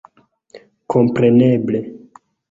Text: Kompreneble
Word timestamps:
Kompreneble 0.93 1.81